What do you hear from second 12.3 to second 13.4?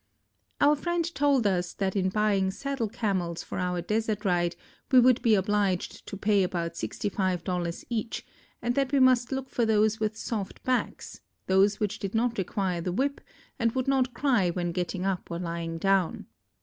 require the whip